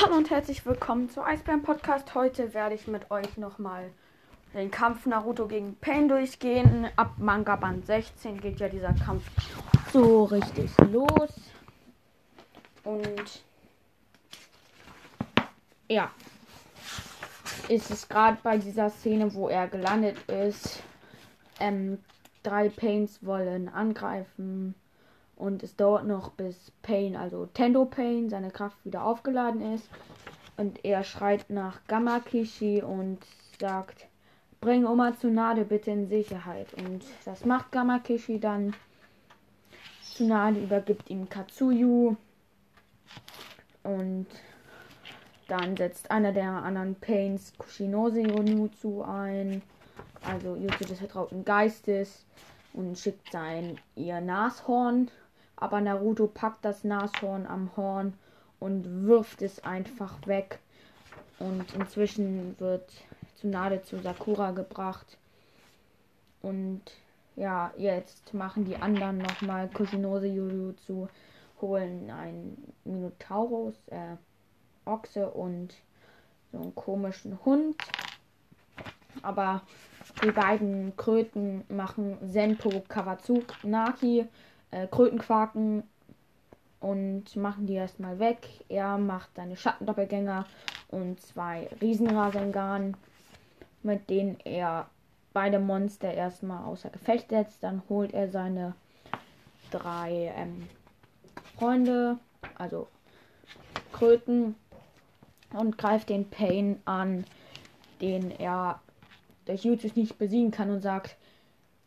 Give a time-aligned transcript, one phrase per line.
[0.00, 2.14] Hallo und herzlich willkommen zu Eisbären Podcast.
[2.14, 3.90] Heute werde ich mit euch nochmal
[4.54, 6.86] den Kampf Naruto gegen Pain durchgehen.
[6.94, 9.24] Ab Manga Band 16 geht ja dieser Kampf
[9.92, 11.32] so richtig los.
[12.84, 13.42] Und
[15.88, 16.12] ja,
[17.68, 20.80] ist es gerade bei dieser Szene, wo er gelandet ist.
[21.58, 21.98] Ähm,
[22.44, 24.76] drei Pains wollen angreifen.
[25.38, 29.88] Und es dauert noch, bis Pain, also Tendo Pain, seine Kraft wieder aufgeladen ist.
[30.56, 33.20] Und er schreit nach Gamma Kishi und
[33.60, 34.08] sagt,
[34.60, 36.74] bring Oma Tsunade bitte in Sicherheit.
[36.74, 38.74] Und das macht Gamma Kishi dann.
[40.02, 42.16] Tsunade übergibt ihm Katsuyu.
[43.84, 44.26] Und
[45.46, 49.62] dann setzt einer der anderen Pains Kushinose Yonutsu ein.
[50.24, 52.26] Also Jutsu des vertrauten Geistes.
[52.72, 55.12] Und schickt sein ihr Nashorn
[55.60, 58.14] aber Naruto packt das Nashorn am Horn
[58.60, 60.60] und wirft es einfach weg.
[61.38, 62.90] Und inzwischen wird
[63.36, 65.18] Tsunade zu Sakura gebracht.
[66.42, 66.82] Und
[67.36, 71.08] ja, jetzt machen die anderen nochmal Kushinose Jujutsu,
[71.60, 74.16] holen einen Minotaurus, äh,
[74.84, 75.74] Ochse und
[76.52, 77.76] so einen komischen Hund.
[79.22, 79.62] Aber
[80.22, 84.26] die beiden Kröten machen Senpo Kawatsunaki
[84.70, 85.82] äh, Krötenquaken
[86.80, 88.46] und machen die erstmal weg.
[88.68, 90.46] Er macht seine Schattendoppelgänger
[90.88, 92.96] und zwei Riesenrasengan,
[93.82, 94.88] mit denen er
[95.32, 97.62] beide Monster erstmal außer Gefecht setzt.
[97.62, 98.74] Dann holt er seine
[99.70, 100.68] drei ähm,
[101.56, 102.18] Freunde,
[102.56, 102.88] also
[103.92, 104.54] Kröten,
[105.52, 107.24] und greift den Pain an,
[108.00, 108.80] den er
[109.46, 111.16] durch YouTube nicht besiegen kann und sagt,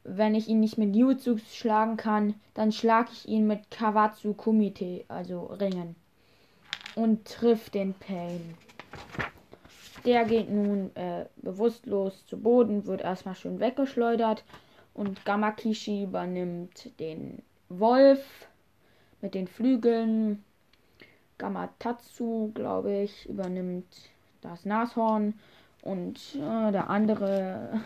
[0.04, 5.06] wenn ich ihn nicht mit Jutsu schlagen kann, dann schlage ich ihn mit Kawatsu Kumite,
[5.08, 5.96] also Ringen.
[6.96, 8.56] Und trifft den Pain.
[10.06, 14.44] Der geht nun äh, bewusstlos zu Boden, wird erstmal schön weggeschleudert.
[14.94, 18.48] Und Gamakishi übernimmt den Wolf
[19.22, 20.44] mit den Flügeln.
[21.38, 24.10] Gamatatsu, glaube ich, übernimmt
[24.42, 25.36] das Nashorn.
[25.82, 27.80] Und äh, der andere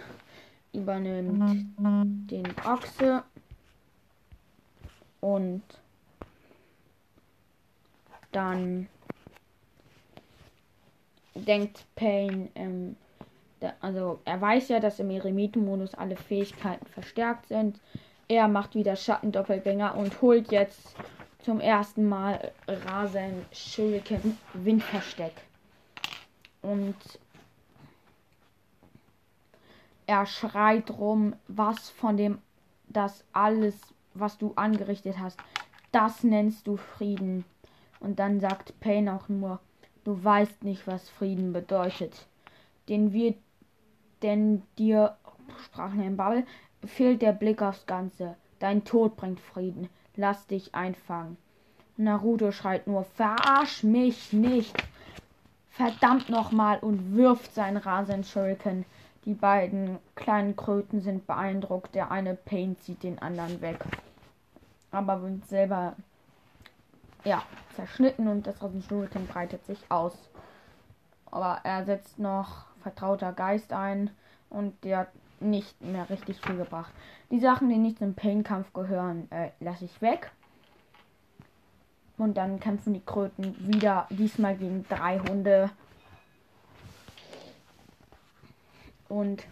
[0.76, 1.68] übernimmt
[2.30, 3.24] den Ochse
[5.22, 5.64] und
[8.32, 8.88] dann
[11.34, 12.96] denkt Payne, ähm,
[13.60, 17.80] da, also er weiß ja, dass im Eremitenmodus alle Fähigkeiten verstärkt sind.
[18.28, 20.96] Er macht wieder Schattendoppelgänger und holt jetzt
[21.44, 25.34] zum ersten Mal Rasen Shuriken Windversteck.
[26.62, 26.96] Und
[30.08, 32.40] er schreit rum, was von dem,
[32.88, 33.76] das alles,
[34.14, 35.40] was du angerichtet hast,
[35.92, 37.46] das nennst du Frieden.
[38.00, 39.60] Und dann sagt Payne auch nur,
[40.04, 42.28] du weißt nicht, was Frieden bedeutet.
[42.88, 43.34] Den wir,
[44.22, 45.18] denn dir,
[45.64, 46.46] sprach ein Bubble,
[46.84, 48.36] fehlt der Blick aufs Ganze.
[48.60, 49.90] Dein Tod bringt Frieden.
[50.16, 51.38] Lass dich einfangen.
[51.98, 54.76] Naruto schreit nur, verarsch mich nicht.
[55.70, 58.86] Verdammt nochmal und wirft sein Rasen Shuriken
[59.26, 61.96] die beiden kleinen Kröten sind beeindruckt.
[61.96, 63.84] Der eine Pain zieht den anderen weg.
[64.92, 65.96] Aber wird selber
[67.24, 67.42] ja,
[67.76, 70.30] zerschnitten und das Rasenschnurrchen breitet sich aus.
[71.32, 74.12] Aber er setzt noch vertrauter Geist ein
[74.50, 75.10] und der hat
[75.40, 76.94] nicht mehr richtig viel gebracht.
[77.32, 80.32] Die Sachen, die nicht zum Pain-Kampf gehören, äh, lasse ich weg.
[82.18, 85.70] Und dann kämpfen die Kröten wieder, diesmal gegen drei Hunde.
[89.10, 89.46] Und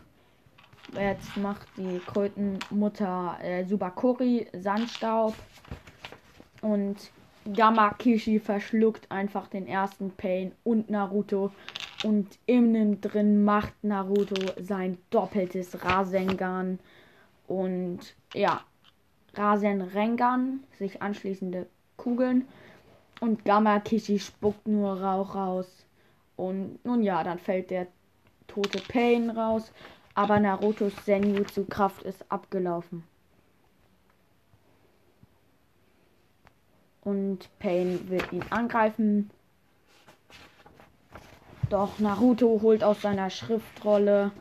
[0.95, 5.35] jetzt macht die Krötenmutter äh, Subakori Sandstaub.
[6.61, 7.11] Und
[7.53, 11.51] Gamma Kishi verschluckt einfach den ersten Pain und Naruto.
[12.03, 16.79] Und innen drin macht Naruto sein doppeltes Rasengan.
[17.47, 17.99] Und
[18.33, 18.61] ja,
[19.33, 22.47] Rasenrengan, sich anschließende Kugeln.
[23.19, 25.85] Und Gamma Kishi spuckt nur Rauch raus.
[26.35, 27.87] Und nun ja, dann fällt der
[28.53, 29.71] tote Pain raus.
[30.15, 33.03] Aber Narutos Senjutsu Kraft ist abgelaufen.
[37.01, 39.31] Und Pain wird ihn angreifen.
[41.69, 44.31] Doch Naruto holt aus seiner Schriftrolle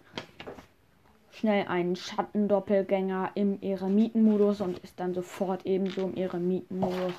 [1.31, 7.15] schnell einen Schattendoppelgänger im Eremitenmodus und ist dann sofort ebenso im Eremitenmodus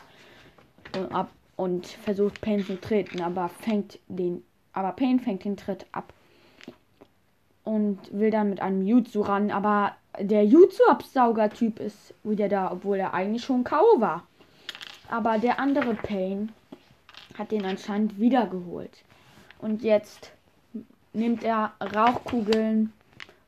[0.95, 5.85] und ab und versucht Pain zu treten, aber fängt den aber Pain fängt den Tritt
[5.91, 6.13] ab
[7.63, 9.51] und will dann mit einem Jutsu ran.
[9.51, 13.99] Aber der Jutsu-Absauger-Typ ist wieder da, obwohl er eigentlich schon K.O.
[13.99, 14.27] war.
[15.09, 16.51] Aber der andere Pain
[17.37, 19.03] hat den anscheinend wiedergeholt.
[19.59, 20.33] Und jetzt
[21.13, 22.91] nimmt er Rauchkugeln,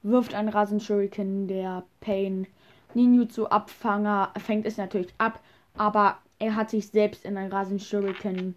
[0.03, 2.47] wirft einen Rasen Shuriken, der Pain
[2.94, 5.39] Ninjutsu Abfanger fängt es natürlich ab,
[5.75, 8.56] aber er hat sich selbst in einen Rasen Shuriken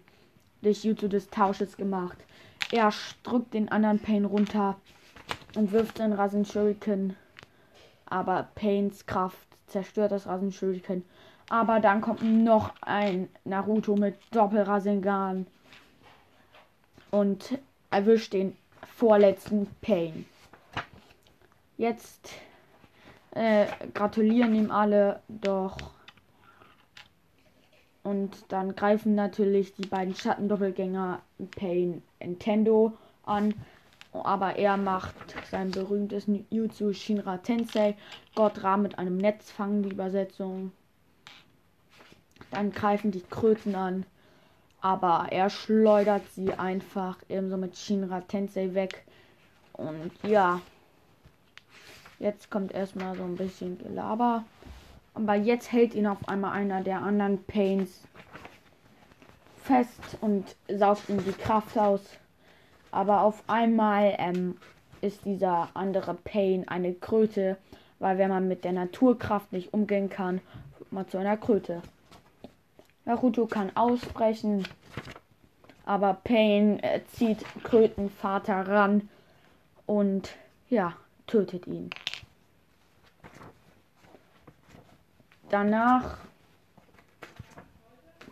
[0.61, 2.17] durch Jutsu des Tausches gemacht.
[2.71, 2.91] Er
[3.23, 4.77] drückt den anderen Pain runter
[5.55, 7.15] und wirft den Rasen Shuriken,
[8.05, 11.03] aber Pains Kraft zerstört das Rasen Shuriken.
[11.49, 15.47] Aber dann kommt noch ein Naruto mit Doppel-Rasengan
[17.11, 17.57] und
[17.89, 18.55] erwischt den
[18.95, 20.25] vorletzten Pain.
[21.77, 22.33] Jetzt
[23.31, 25.77] äh, gratulieren ihm alle doch.
[28.03, 31.21] Und dann greifen natürlich die beiden Schattendoppelgänger
[31.51, 32.93] Pain Nintendo
[33.23, 33.53] an.
[34.11, 35.15] Aber er macht
[35.51, 37.95] sein berühmtes Jutsu Shinra Tensei.
[38.35, 40.71] Gott Ra mit einem Netz fangen, die Übersetzung.
[42.51, 44.05] Dann greifen die Kröten an.
[44.81, 49.05] Aber er schleudert sie einfach ebenso mit Shinra Tensei weg.
[49.73, 50.61] Und ja.
[52.17, 54.43] Jetzt kommt erstmal so ein bisschen Gelaber.
[55.13, 58.03] Aber jetzt hält ihn auf einmal einer der anderen Pains
[59.63, 62.01] fest und saugt ihm die Kraft aus.
[62.91, 64.57] Aber auf einmal ähm,
[65.01, 67.57] ist dieser andere Pain eine Kröte,
[67.99, 70.41] weil wenn man mit der Naturkraft nicht umgehen kann,
[70.77, 71.81] wird man zu einer Kröte.
[73.05, 74.67] Naruto kann ausbrechen,
[75.85, 79.09] aber Pain äh, zieht Krötenvater ran
[79.85, 80.35] und
[80.69, 80.93] ja,
[81.25, 81.89] tötet ihn.
[85.49, 86.17] Danach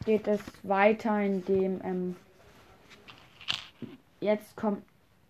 [0.06, 2.16] geht es weiter, indem ähm,
[4.20, 4.84] jetzt kommt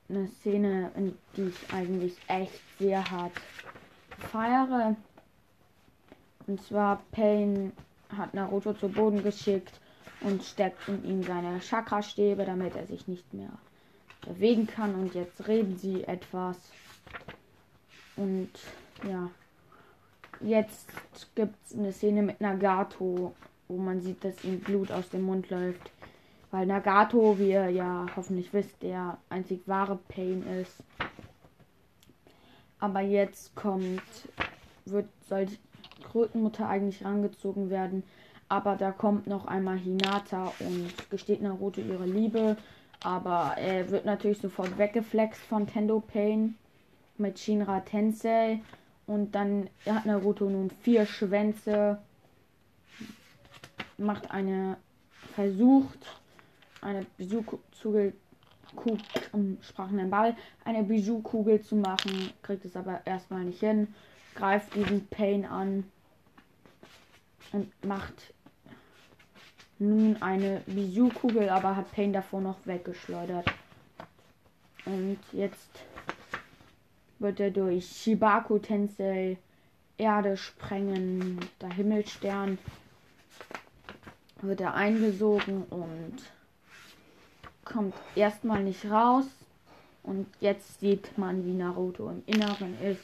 [0.09, 3.33] eine Szene, in die ich eigentlich echt sehr hart
[4.31, 4.95] feiere.
[6.45, 7.73] Und zwar Pain
[8.15, 9.79] hat Naruto zu Boden geschickt
[10.21, 13.51] und steckt in ihm seine Chakra-Stäbe, damit er sich nicht mehr
[14.21, 14.95] bewegen kann.
[14.95, 16.57] Und jetzt reden sie etwas.
[18.15, 18.49] Und
[19.07, 19.29] ja,
[20.39, 20.89] jetzt
[21.35, 23.35] gibt es eine Szene mit Nagato,
[23.67, 25.91] wo man sieht, dass ihm Blut aus dem Mund läuft.
[26.57, 30.73] Weil Nagato, wie ihr ja hoffentlich wisst, der einzig wahre Pain ist.
[32.79, 34.01] Aber jetzt kommt,
[34.85, 35.59] wird, soll die
[36.01, 38.01] Krötenmutter eigentlich rangezogen werden.
[38.49, 42.57] Aber da kommt noch einmal Hinata und gesteht Naruto ihre Liebe.
[43.03, 46.55] Aber er wird natürlich sofort weggeflext von Tendo Pain
[47.19, 48.63] mit Shinra Tensei.
[49.05, 51.99] Und dann hat Naruto nun vier Schwänze.
[53.99, 54.77] Macht eine.
[55.35, 56.19] Versucht
[56.87, 58.13] eine Bijou-Kugel.
[59.31, 59.57] Um,
[60.09, 60.35] Ball.
[60.65, 62.31] Eine Bijou-Kugel zu machen.
[62.41, 63.93] Kriegt es aber erstmal nicht hin.
[64.35, 65.83] Greift diesen Pain an.
[67.51, 68.33] Und macht
[69.79, 73.47] nun eine Bijou-Kugel, aber hat Pain davor noch weggeschleudert.
[74.85, 75.69] Und jetzt
[77.19, 79.37] wird er durch Shibaku Tensei
[79.97, 82.59] Erde sprengen, der Himmelstern
[84.41, 86.17] wird er eingesogen und
[87.67, 89.25] kommt erstmal nicht raus.
[90.03, 93.03] Und jetzt sieht man, wie Naruto im Inneren ist.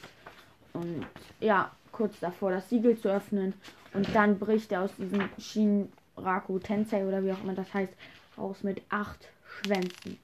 [0.72, 1.06] Und
[1.40, 3.54] ja, kurz davor das Siegel zu öffnen.
[3.92, 7.92] Und dann bricht er aus diesem Shinraku Tensei oder wie auch immer das heißt,
[8.36, 10.18] raus mit acht Schwänzen.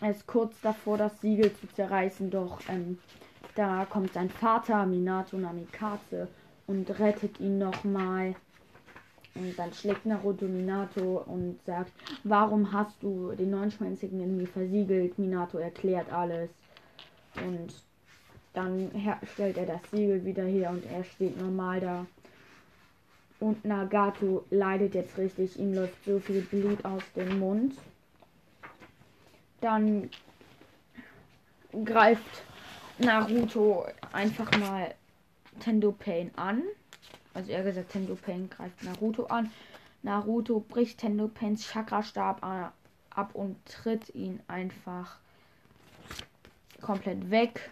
[0.00, 2.98] Er ist kurz davor, das Siegel zu zerreißen, doch ähm,
[3.54, 6.28] da kommt sein Vater, Minato Namikaze,
[6.66, 8.34] und rettet ihn nochmal.
[9.38, 11.92] Und dann schlägt Naruto Minato und sagt,
[12.24, 15.18] warum hast du den neunschwänzigen in mir versiegelt?
[15.18, 16.50] Minato erklärt alles.
[17.44, 17.74] Und
[18.54, 18.90] dann
[19.34, 22.06] stellt er das Siegel wieder her und er steht normal da.
[23.38, 25.58] Und Nagato leidet jetzt richtig.
[25.58, 27.74] Ihm läuft so viel Blut aus dem Mund.
[29.60, 30.10] Dann
[31.84, 32.42] greift
[32.98, 34.94] Naruto einfach mal
[35.60, 36.62] Tendo Pain an.
[37.36, 39.52] Also er gesagt, Tendo Pain greift Naruto an.
[40.02, 45.18] Naruto bricht Tendo Chakra-Stab ab und tritt ihn einfach
[46.80, 47.70] komplett weg.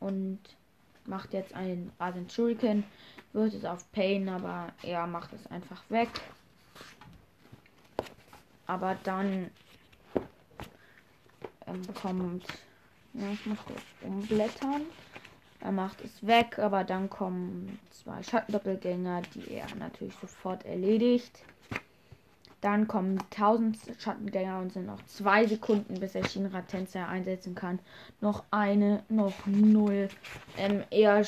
[0.00, 0.40] Und
[1.04, 2.82] macht jetzt einen Rasen Shuriken.
[3.32, 6.08] Wird es auf Pain, aber er macht es einfach weg.
[8.66, 9.48] Aber dann
[11.68, 12.46] ähm, kommt.
[13.12, 14.86] Ja, ich muss kurz umblättern.
[15.60, 21.42] Er macht es weg, aber dann kommen zwei Schattendoppelgänger, die er natürlich sofort erledigt.
[22.62, 27.78] Dann kommen 1000 Schattengänger und sind noch zwei Sekunden, bis er Shinra Tensei einsetzen kann.
[28.20, 30.08] Noch eine, noch null.
[30.58, 31.22] Ähm, er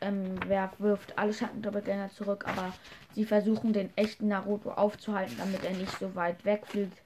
[0.00, 0.38] ähm,
[0.78, 2.72] wirft alle Schattendoppelgänger zurück, aber
[3.14, 7.00] sie versuchen den echten Naruto aufzuhalten, damit er nicht so weit wegfliegt.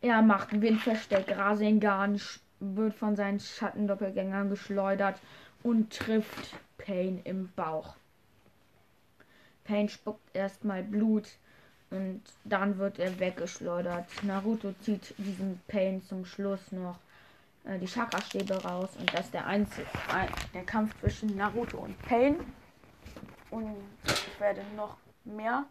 [0.00, 2.20] Er macht Windversteck, Rasengan
[2.60, 5.18] wird von seinen Schattendoppelgängern geschleudert
[5.62, 7.94] und trifft Pain im Bauch.
[9.64, 11.28] Pain spuckt erstmal Blut
[11.90, 14.06] und dann wird er weggeschleudert.
[14.22, 16.98] Naruto zieht diesen Pain zum Schluss noch
[17.64, 19.86] äh, die Chakra-Stäbe raus und das ist der einzige
[20.54, 22.36] der Kampf zwischen Naruto und Pain.
[23.50, 23.76] Und
[24.06, 25.64] ich werde noch mehr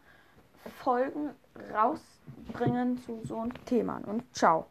[0.79, 1.31] Folgen
[1.73, 4.01] rausbringen zu so einem Thema.
[4.05, 4.69] Und ciao.